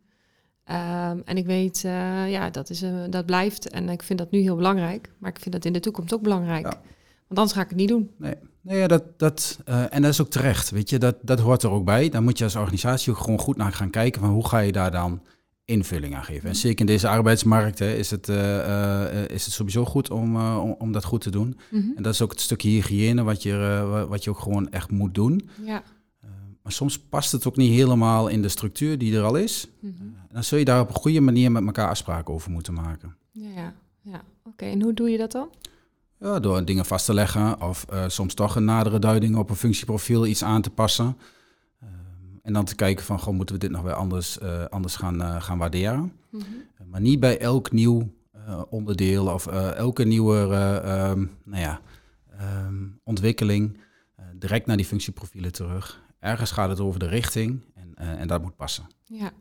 [0.69, 3.69] Ehm, en ik weet, eh, ja, dat, is, eh, dat blijft.
[3.69, 5.11] En ik vind dat nu heel belangrijk.
[5.17, 6.65] Maar ik vind dat in de toekomst ook belangrijk.
[6.65, 6.81] Ja.
[7.27, 8.09] Want anders ga ik het niet doen.
[8.17, 10.69] Nee, nee ja, dat, dat, eh, en dat is ook terecht.
[10.69, 12.09] Weet je, dat, dat hoort er ook bij.
[12.09, 14.71] Dan moet je als organisatie ook gewoon goed naar gaan kijken van hoe ga je
[14.71, 15.21] daar dan
[15.65, 16.49] invulling aan geven.
[16.49, 18.27] En zeker in deze arbeidsmarkt hè, is, het,
[19.31, 21.57] is het sowieso goed om, om, om dat goed te doen.
[21.71, 21.87] Mhm.
[21.95, 23.57] En dat is ook het stukje hygiëne wat je,
[23.89, 25.49] wa- wat je ook gewoon echt moet doen.
[25.65, 25.83] Ja.
[26.63, 29.67] Maar soms past het ook niet helemaal in de structuur die er al is.
[29.79, 29.93] Mhm.
[30.01, 33.15] En dan zul je daar op een goede manier met elkaar afspraken over moeten maken.
[33.31, 34.21] Ja, ja.
[34.43, 35.49] Oké, en hoe doe je dat dan?
[36.19, 39.55] Ja, door dingen vast te leggen of eh, soms toch een nadere duiding op een
[39.55, 41.17] functieprofiel iets aan te passen.
[41.81, 41.91] Ehm,
[42.41, 45.21] en dan te kijken van, goh, moeten we dit nog weer anders, eh, anders gaan,
[45.21, 46.13] eh, gaan waarderen.
[46.29, 46.43] Mhm.
[46.85, 48.17] Maar niet bij elk nieuw
[48.69, 51.81] onderdeel of elke nieuwe eh, ehm, nou ja,
[52.37, 53.77] ehm, ontwikkeling
[54.33, 56.01] direct naar die functieprofielen terug.
[56.19, 57.61] Ergens gaat het over de richting
[57.99, 58.87] en, eh, en dat moet passen.
[59.05, 59.31] Ja,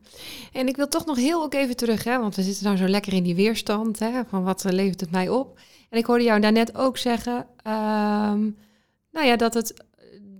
[0.52, 2.86] en ik wil toch nog heel ook even terug, hè, want we zitten nou zo
[2.86, 5.58] lekker in die weerstand, hè, van wat eh, levert het mij op.
[5.90, 8.40] En ik hoorde jou daarnet ook zeggen, ehm,
[9.12, 9.84] nou ja, dat, het,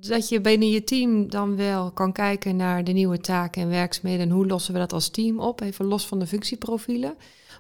[0.00, 4.26] dat je binnen je team dan wel kan kijken naar de nieuwe taken en werkzaamheden
[4.26, 7.14] en hoe lossen we dat als team op, even los van de functieprofielen.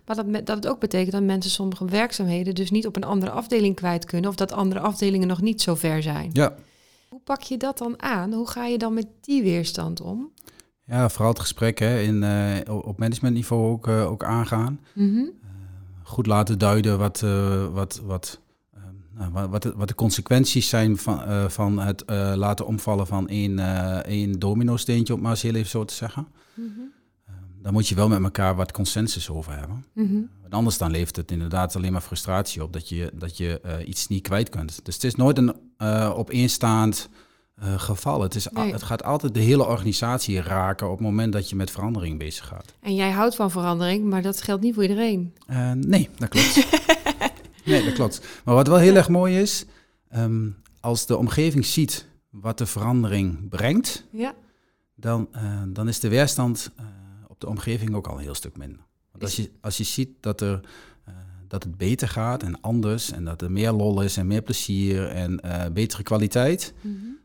[0.06, 3.30] Maar dat, dat het ook betekent dat mensen sommige werkzaamheden dus niet op een andere
[3.30, 6.30] afdeling kwijt kunnen of dat andere afdelingen nog niet zo ver zijn.
[6.32, 6.54] Ja,
[7.28, 8.32] pak je dat dan aan?
[8.32, 10.30] Hoe ga je dan met die weerstand om?
[10.86, 14.80] ja vooral het gesprek hè, in, eh, op managementniveau ook, eh, ook aangaan.
[14.94, 15.24] Mhm.
[16.02, 18.40] goed laten duiden wat, eh, wat, wat,
[18.74, 18.80] eh,
[19.32, 23.28] nou, wat, de, wat de consequenties zijn van, eh, van het eh, laten omvallen van
[23.28, 26.26] één, eh één domino-steentje, om maar eens heel even zo te zeggen.
[26.56, 29.84] Eh, daar moet je wel met elkaar wat consensus over hebben.
[29.92, 30.20] Mhm.
[30.40, 33.88] Want anders dan levert het inderdaad alleen maar frustratie op dat je, dat je eh,
[33.88, 34.84] iets niet kwijt kunt.
[34.84, 37.08] Dus het is nooit een eh opeenstaand
[37.54, 38.22] eh, geval.
[38.22, 38.72] Het, is, Nee.
[38.72, 42.46] het gaat altijd de hele organisatie raken op het moment dat je met verandering bezig
[42.46, 42.74] gaat.
[42.80, 45.34] En jij houdt van verandering, maar dat geldt niet voor iedereen.
[45.46, 46.66] Eh, nee, dat klopt.
[47.64, 48.26] nee, dat klopt.
[48.44, 49.64] Maar wat wel heel erg mooi is,
[50.08, 50.48] ehm,
[50.80, 54.34] als de omgeving ziet wat de verandering brengt, Ja.
[54.94, 55.28] dan,
[55.68, 56.70] dan is de weerstand
[57.28, 58.80] op de omgeving ook al een heel stuk minder.
[59.10, 60.60] Want als je, als je ziet dat, er,
[61.48, 65.08] dat het beter gaat en anders en dat er meer lol is en meer plezier
[65.08, 66.72] en eh, betere kwaliteit,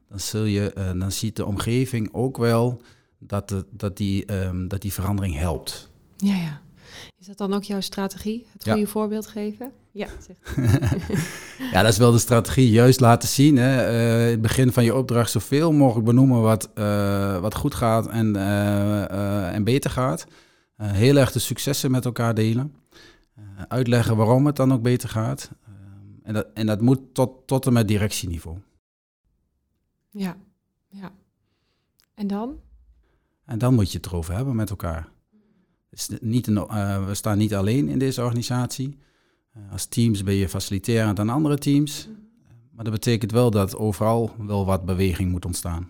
[0.10, 2.82] dan, zul je, eh, dan ziet de omgeving ook wel
[3.20, 5.90] dat, de, dat, die, ehm, dat die verandering helpt.
[6.18, 6.62] Ja, ja.
[7.20, 8.46] Is dat dan ook jouw strategie?
[8.54, 8.74] Het Ja.
[8.74, 9.72] goede voorbeeld geven?
[9.92, 10.08] Ja,
[11.72, 12.70] ja, dat is wel de strategie.
[12.72, 13.92] Juist laten zien, hè,
[14.26, 18.36] uh, het begin van je opdracht zoveel mogelijk benoemen wat, uh, wat goed gaat en,
[18.36, 20.26] uh, en beter gaat.
[20.78, 22.74] heel erg de successen met elkaar delen.
[23.68, 25.52] Uitleggen waarom het dan ook beter gaat.
[26.24, 28.58] en, dat, en dat moet tot, tot en met directieniveau.
[30.10, 30.38] Ja,
[30.88, 31.12] ja.
[32.14, 32.60] En dan?
[33.46, 35.12] En dan moet je het erover hebben met elkaar.
[35.90, 36.68] is niet een,
[37.06, 38.98] we staan niet alleen in deze organisatie.
[39.54, 42.08] Eh, als teams ben je faciliterend aan andere teams.
[42.72, 45.90] Maar dat betekent wel dat overal wel wat beweging moet ontstaan.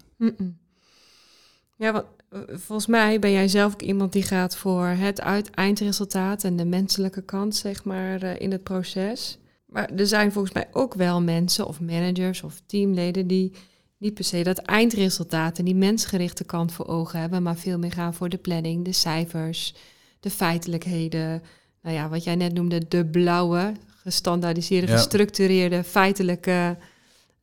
[1.78, 5.50] Ja, want eh, volgens mij ben jij zelf ook iemand die gaat voor het uit
[5.50, 9.38] eindresultaat en de menselijke kant, zeg maar, eh, in het proces.
[9.66, 13.52] Maar er zijn volgens mij ook wel mensen of managers of teamleden die
[13.98, 17.92] niet per se dat eindresultaat en die mensgerichte kant voor ogen hebben, maar veel meer
[17.92, 19.76] gaan voor de planning, de cijfers,
[20.20, 21.44] de feitelijkheden,
[21.82, 26.78] nou ja, wat jij net noemde, de blauwe, gestandaardiseerde, gestructureerde, feitelijke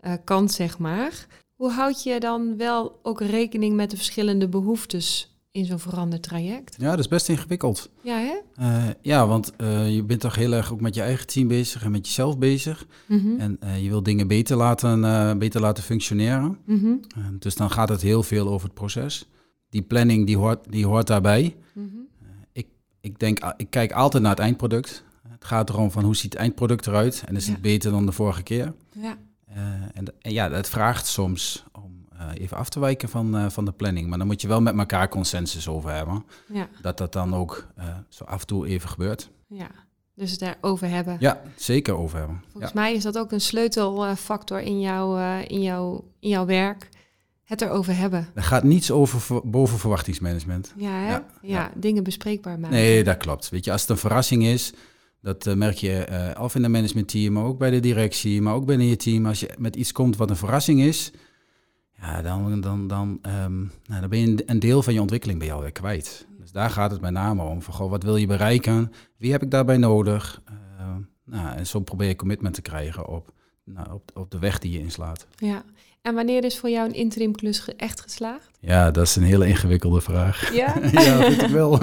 [0.00, 1.26] uh, kant, zeg maar.
[1.60, 6.76] Hoe houd je dan wel ook rekening met de verschillende behoeftes in zo'n veranderd traject?
[6.78, 7.90] Ja, dat is best ingewikkeld.
[8.00, 8.38] Ja, hè?
[8.60, 11.84] Uh, ja, want uh, je bent toch heel erg ook met je eigen team bezig
[11.84, 12.86] en met jezelf bezig.
[13.06, 13.38] Mm -hmm.
[13.38, 16.58] En uh, je wil dingen beter laten, beter laten functioneren.
[16.64, 17.00] Mm -hmm.
[17.38, 19.28] dus dan gaat het heel veel over het proces.
[19.70, 21.56] Die planning die hoort, die hoort daarbij.
[21.72, 22.08] Mm -hmm
[23.00, 25.04] ik denk, ah, ik kijk altijd naar het eindproduct.
[25.28, 28.12] Het gaat erom van hoe ziet het eindproduct eruit en is het beter dan de
[28.12, 28.72] vorige keer.
[28.92, 29.18] Ja.
[29.50, 29.58] Uh,
[29.92, 33.64] en, en, ja, het vraagt soms om uh, even af te wijken van, uh, van
[33.64, 34.08] de planning.
[34.08, 36.24] Maar dan moet je wel met elkaar consensus over hebben.
[36.52, 36.68] Ja.
[36.82, 37.66] Dat dat dan ook
[38.08, 39.30] zo af en toe even gebeurt.
[39.46, 39.70] Ja,
[40.14, 41.16] dus het erover hebben.
[41.20, 42.42] Ja, zeker over hebben.
[42.52, 46.88] Volgens mij is dat ook een sleutelfactor in, jouw in, jouw in jouw werk
[47.50, 48.28] het erover hebben.
[48.34, 50.72] Er gaat niets over boven verwachtingsmanagement.
[50.76, 51.10] Ja, hè?
[51.12, 52.76] ja, ja, dingen bespreekbaar maken.
[52.76, 53.48] Nee, dat klopt.
[53.48, 54.72] Weet je, als het een verrassing is,
[55.20, 56.06] dat uh, merk je
[56.37, 59.26] uh, of in het managementteam, maar ook bij de directie, maar ook binnen je team.
[59.26, 61.12] Als je met iets komt wat een verrassing is,
[62.00, 65.48] ja, dan, dan, dan, um, nou, dan ben je een deel van je ontwikkeling bij
[65.48, 66.26] jou weer kwijt.
[66.38, 67.62] Dus daar gaat het met name om.
[67.62, 68.92] Van, goh, wat wil je bereiken?
[69.16, 70.42] Wie heb ik daarbij nodig?
[70.50, 73.33] Uh, nou, en zo probeer je commitment te krijgen op,
[73.64, 75.26] nou, op, op de weg die je inslaat.
[75.37, 75.64] Ja,
[76.02, 78.50] en wanneer is voor jou een interim klus echt geslaagd?
[78.60, 80.48] Ja, dat is een hele ingewikkelde vraag.
[80.54, 80.74] Ja?
[80.92, 81.82] ja, vind ik wel.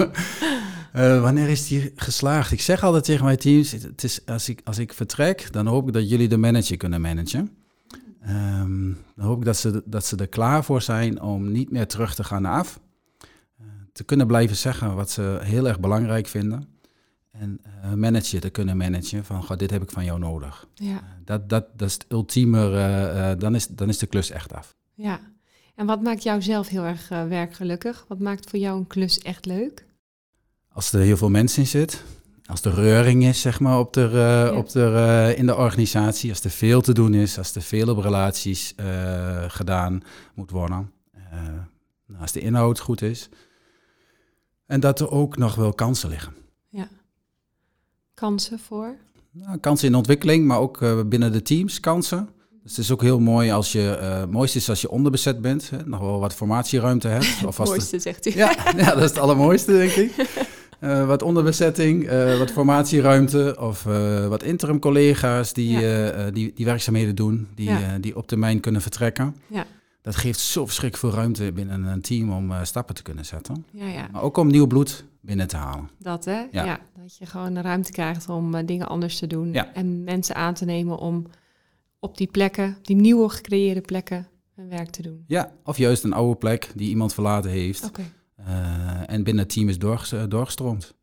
[0.96, 2.52] Uh, wanneer is die geslaagd?
[2.52, 5.86] Ik zeg altijd tegen mijn teams, het is, als, ik, als ik vertrek, dan hoop
[5.86, 7.50] ik dat jullie de manager kunnen managen.
[8.28, 11.86] Um, dan hoop ik dat ze, dat ze er klaar voor zijn om niet meer
[11.86, 12.80] terug te gaan naar af.
[13.60, 16.77] Uh, te kunnen blijven zeggen wat ze heel erg belangrijk vinden.
[17.38, 20.66] En uh, managen, te kunnen managen van, goh, dit heb ik van jou nodig.
[20.74, 20.90] Ja.
[20.90, 24.52] Uh, dat, dat, dat is het ultieme, uh, dan, is, dan is de klus echt
[24.52, 24.76] af.
[24.94, 25.20] Ja,
[25.74, 28.04] en wat maakt jou zelf heel erg werkgelukkig?
[28.08, 29.86] Wat maakt voor jou een klus echt leuk?
[30.68, 32.02] Als er heel veel mensen in zit,
[32.46, 34.56] als er reuring is, zeg maar, op de, ja.
[34.56, 37.98] op de, in de organisatie, als er veel te doen is, als er veel op
[37.98, 38.74] relaties
[39.48, 40.02] gedaan
[40.34, 40.92] moet worden,
[42.06, 43.28] nou, als de inhoud goed is.
[44.66, 46.32] En dat er ook nog wel kansen liggen.
[48.18, 48.96] Kansen voor?
[49.32, 52.28] Nou, kansen in ontwikkeling, maar ook uh, binnen de teams kansen.
[52.62, 55.40] Dus het is ook heel mooi als je, uh, het mooiste is als je onderbezet
[55.40, 57.44] bent, hè, nog wel wat formatieruimte hebt.
[57.46, 58.30] Of het mooiste, de, zegt u.
[58.34, 60.12] Ja, ja, dat is het allermooiste, denk ik.
[60.80, 66.30] Uh, wat onderbezetting, uh, wat formatieruimte of uh, wat interim collega's die, ja.
[66.30, 67.98] die, die werkzaamheden doen, die, ja.
[68.00, 69.36] die op termijn kunnen vertrekken.
[69.46, 69.66] Ja.
[70.00, 73.64] Dat geeft zo verschrikkelijk veel ruimte binnen een team om stappen te kunnen zetten.
[73.70, 74.08] Ja, ja.
[74.12, 75.90] Maar ook om nieuw bloed binnen te halen.
[75.98, 76.44] Dat hè?
[76.50, 76.80] Ja.
[77.02, 79.54] dat je gewoon de ruimte krijgt om uh, dingen anders te doen.
[79.54, 81.26] En mensen aan te nemen om
[81.98, 85.24] op die plekken, die nieuwe gecreëerde plekken, hun werk te doen.
[85.26, 87.84] Ja, of juist een oude plek die iemand verlaten heeft.
[87.84, 88.04] Okay.
[88.40, 90.94] Uh, en binnen het team is door, doorgestroomd.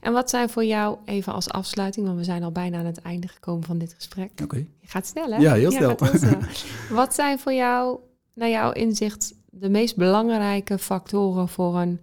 [0.00, 3.00] En wat zijn voor jou, even als afsluiting, want we zijn al bijna aan het
[3.00, 4.30] einde gekomen van dit gesprek.
[4.30, 4.42] Oké.
[4.42, 4.68] Okay.
[4.80, 5.36] Je gaat snel, hè?
[5.36, 5.96] Ja, heel snel.
[5.98, 6.38] Ja, heel snel.
[7.00, 7.98] wat zijn voor jou,
[8.38, 12.00] naar jouw inzicht, de meest belangrijke factoren voor een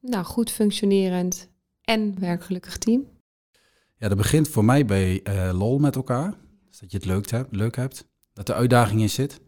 [0.00, 1.48] nou, goed functionerend
[1.82, 3.06] en werkgelukkig team?
[3.96, 6.34] Ja, dat begint voor mij bij uh, lol met elkaar.
[6.68, 8.08] Dus dat je het leuk hebt, leuk hebt.
[8.32, 9.40] Dat er uitdaging in zit.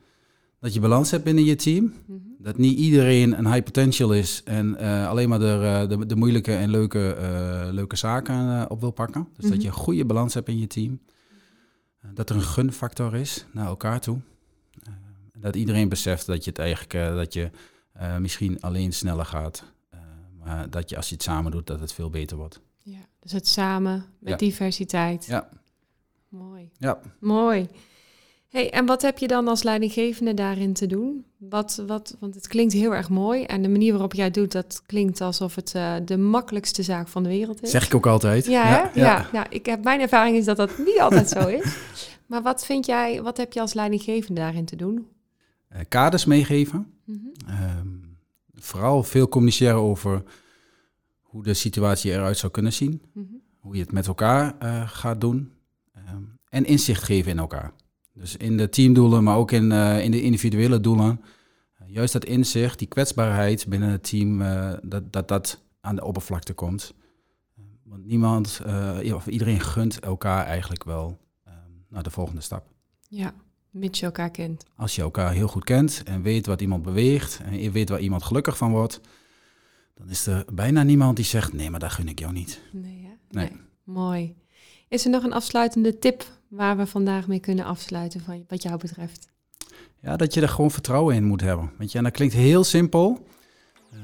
[0.59, 1.85] Dat je balans hebt binnen je team.
[1.85, 2.37] Mm -hmm.
[2.38, 6.54] Dat niet iedereen een high potential is en uh, alleen maar de, de, de, moeilijke
[6.54, 9.20] en leuke, uh, leuke zaken op wil pakken.
[9.20, 9.48] Dus mm -hmm.
[9.48, 9.61] dat mhm.
[9.61, 11.00] je een goede balans hebt in je team.
[12.14, 14.20] dat er een gunfactor is naar elkaar toe.
[15.40, 17.50] Dat iedereen beseft dat je het eigenlijk dat je
[18.18, 19.64] misschien alleen sneller gaat
[20.44, 22.61] maar dat je als je het samen doet, dat het veel beter wordt.
[22.83, 25.26] Ja, dus het samen met diversiteit.
[25.26, 25.48] Ja.
[26.29, 26.70] Mooi.
[26.79, 27.00] Ja.
[27.18, 27.68] Mooi.
[28.48, 31.24] Hey, en wat heb je dan als leidinggevende daarin te doen?
[31.37, 33.44] Wat, wat, want het klinkt heel erg mooi.
[33.44, 37.09] En de manier waarop jij het doet, dat klinkt alsof het uh, de makkelijkste zaak
[37.09, 37.70] van de wereld is.
[37.70, 38.46] Zeg ik ook altijd.
[38.46, 39.05] Ja, ja, ja.
[39.05, 39.29] ja.
[39.33, 41.76] Nou, ik heb, mijn ervaring is dat dat niet altijd zo is.
[42.26, 45.07] Maar wat vind jij, wat heb je als leidinggevende daarin te doen?
[45.72, 46.92] Uh, kaders meegeven.
[47.04, 48.16] Mm -hmm.
[48.54, 50.22] vooral veel communiceren over
[51.20, 53.02] hoe de situatie eruit zou kunnen zien.
[53.12, 53.40] Mm -hmm.
[53.59, 55.52] Hoe je het met elkaar uh, gaat doen.
[56.09, 57.72] Um, en inzicht geven in elkaar.
[58.12, 61.20] Dus in de teamdoelen, maar ook in, uh, in de individuele doelen.
[61.87, 66.52] Juist dat inzicht, die kwetsbaarheid binnen het team, uh, dat, dat dat aan de oppervlakte
[66.52, 66.94] komt.
[67.83, 68.61] Want niemand,
[69.14, 71.18] of iedereen gunt elkaar eigenlijk wel
[71.88, 72.66] naar de volgende stap.
[73.09, 73.35] Ja,
[73.70, 74.64] mits je elkaar kent.
[74.76, 78.00] Als je elkaar heel goed kent en weet wat iemand beweegt en je weet waar
[78.00, 79.00] iemand gelukkig van wordt,
[79.94, 82.61] dan is er bijna niemand die zegt, nee, maar dat gun ik jou niet.
[82.72, 83.16] Nee, ja?
[83.30, 83.48] nee.
[83.48, 83.61] nee.
[83.85, 84.35] Mooi.
[84.88, 88.76] Is er nog een afsluitende tip waar we vandaag mee kunnen afsluiten van, wat jou
[88.76, 89.28] betreft?
[90.00, 91.70] Ja, dat je er gewoon vertrouwen in moet hebben.
[91.78, 93.26] Weet je, en dat klinkt heel simpel.
[93.92, 94.00] Uh,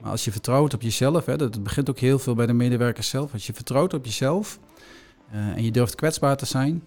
[0.00, 3.08] maar als je vertrouwt op jezelf, hè, dat begint ook heel veel bij de medewerkers
[3.08, 3.32] zelf.
[3.32, 4.58] Als je vertrouwt op jezelf
[5.32, 6.82] uh, en je durft kwetsbaar te zijn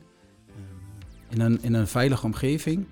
[1.33, 2.85] in, een, in een veilige omgeving,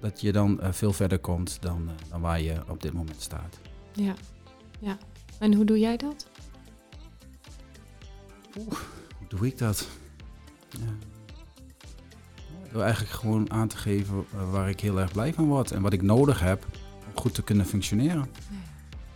[0.00, 3.58] dat je dan veel verder komt dan, dan waar je op dit moment staat.
[3.92, 4.14] Ja,
[4.78, 4.98] ja.
[5.38, 6.26] En hoe doe jij dat?
[8.58, 8.78] Oeh,
[9.18, 9.88] hoe doe ik dat?
[10.68, 10.94] Ja.
[12.72, 15.92] Door eigenlijk gewoon aan te geven waar ik heel erg blij van word en wat
[15.92, 16.66] ik nodig heb
[17.06, 18.26] om goed te kunnen functioneren.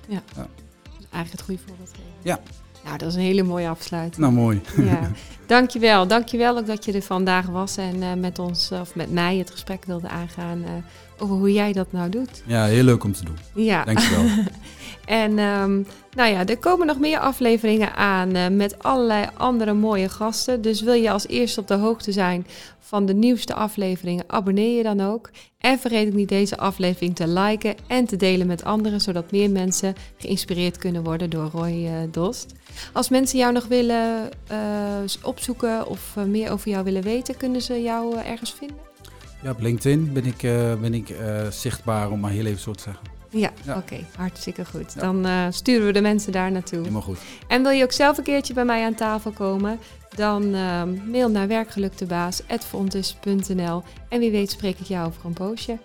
[0.09, 0.49] Ja, ja.
[0.97, 2.13] Dus eigenlijk het goede voorbeeld geven.
[2.23, 2.41] Ja.
[2.85, 4.21] Nou, dat is een hele mooie afsluiting.
[4.21, 4.61] Nou, mooi.
[4.77, 5.11] Ja.
[5.47, 6.07] Dankjewel.
[6.07, 9.51] Dankjewel ook dat je er vandaag was en uh, met ons, of met mij, het
[9.51, 10.71] gesprek wilde aangaan uh,
[11.19, 12.43] over hoe jij dat nou doet.
[12.47, 13.39] Ja, heel leuk om te doen.
[13.55, 13.85] Ja.
[13.85, 14.25] Dankjewel.
[15.05, 20.09] en um, nou ja, er komen nog meer afleveringen aan uh, met allerlei andere mooie
[20.09, 20.63] gasten.
[20.63, 22.47] Dus wil je als eerste op de hoogte zijn
[22.81, 25.31] van de nieuwste afleveringen, abonneer je dan ook.
[25.59, 29.51] En vergeet ook niet deze aflevering te liken en te delen met anderen, zodat meer
[29.51, 32.55] mensen geïnspireerd kunnen worden door Roy Dost.
[32.93, 34.59] Als mensen jou nog willen uh,
[35.37, 38.77] opzoeken of uh, meer over jou willen weten, kunnen ze jou ergens vinden?
[39.43, 40.39] Ja, op LinkedIn ben ik,
[40.81, 41.15] ben ik
[41.51, 43.15] zichtbaar, om maar heel even zo te zeggen.
[43.31, 43.77] Ja, ja.
[43.77, 43.79] oké.
[43.79, 44.05] Okay.
[44.17, 44.93] Hartstikke goed.
[44.95, 45.01] Ja.
[45.01, 46.79] Dan uh, sturen we de mensen daar naartoe.
[46.79, 47.19] Helemaal goed.
[47.49, 49.79] En wil je ook zelf een keertje bij mij aan tafel komen?
[50.15, 55.79] Dan uh, mail naar werkgeluktebaas.fontes.nl en wie weet spreek ik jou over een poosje.